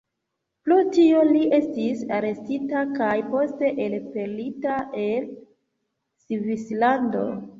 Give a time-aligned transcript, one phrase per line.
[0.67, 5.29] Pro tio, li estis arestita kaj poste elpelita el
[6.25, 7.23] Svislando.